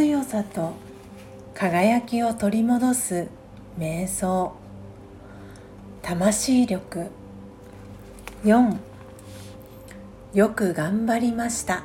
[0.00, 0.72] 強さと
[1.54, 3.28] 輝きを取り戻す
[3.78, 4.54] 瞑想。
[6.00, 7.10] 魂力。
[8.42, 8.78] 4
[10.32, 11.84] よく頑張りました。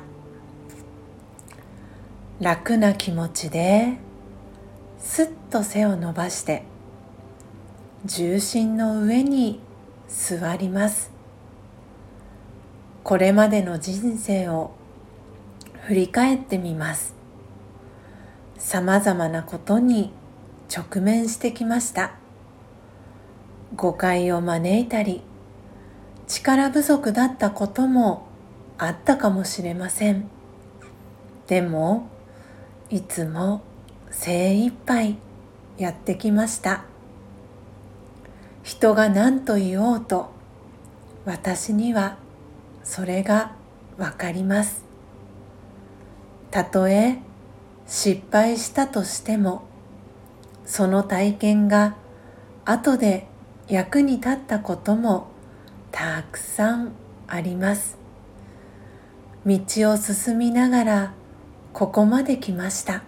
[2.40, 3.98] 楽な気持ちで
[4.98, 6.62] すっと背を伸ばして
[8.06, 9.60] 重心の上に
[10.08, 11.10] 座ります。
[13.04, 14.70] これまでの人生を
[15.82, 17.15] 振り返ってみます。
[18.66, 20.10] さまざまなことに
[20.76, 22.14] 直面してきました。
[23.76, 25.22] 誤解を招いたり
[26.26, 28.26] 力不足だったことも
[28.76, 30.28] あったかもしれません。
[31.46, 32.08] でも
[32.90, 33.62] いつも
[34.10, 35.16] 精一杯
[35.78, 36.82] やってきました。
[38.64, 40.32] 人が何と言おうと
[41.24, 42.16] 私には
[42.82, 43.52] それが
[43.96, 44.84] わかります。
[46.50, 47.20] たとえ
[47.86, 49.62] 失敗したとしても
[50.64, 51.96] その体験が
[52.64, 53.28] 後で
[53.68, 55.28] 役に立ったことも
[55.92, 56.92] たくさん
[57.28, 57.96] あります。
[59.46, 59.60] 道
[59.92, 61.14] を進みながら
[61.72, 63.04] ここまで来ました。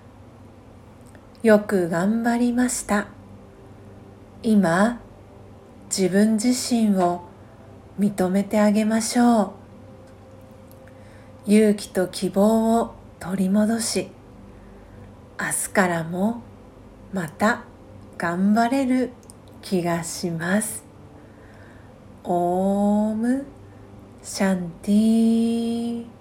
[1.43, 3.09] よく頑張りました。
[4.43, 5.01] 今
[5.91, 7.23] 自分自身を
[7.99, 9.55] 認めてあげましょ
[11.47, 11.51] う。
[11.53, 14.09] 勇気と希望を取り戻し
[15.41, 16.43] 明日からも
[17.13, 17.63] また
[18.17, 19.13] 頑張れる
[19.63, 20.85] 気がします。
[22.25, 23.47] オーム
[24.21, 26.18] シャンティー。